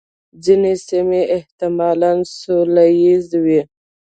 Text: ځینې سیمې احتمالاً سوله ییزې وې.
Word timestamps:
ځینې 0.43 0.73
سیمې 0.87 1.21
احتمالاً 1.35 2.11
سوله 2.39 2.85
ییزې 3.03 3.39
وې. 3.45 3.61